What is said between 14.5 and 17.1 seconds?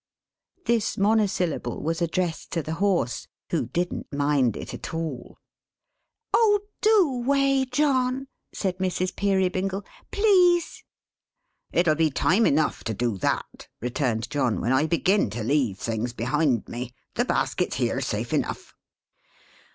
"when I begin to leave things behind me.